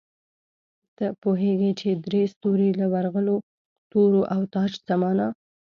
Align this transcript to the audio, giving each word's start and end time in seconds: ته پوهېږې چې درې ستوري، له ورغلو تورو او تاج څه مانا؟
ته 0.97 1.05
پوهېږې 1.21 1.71
چې 1.79 1.89
درې 2.05 2.23
ستوري، 2.33 2.69
له 2.79 2.85
ورغلو 2.93 3.35
تورو 3.91 4.21
او 4.33 4.41
تاج 4.53 4.71
څه 4.87 4.93
مانا؟ 5.01 5.27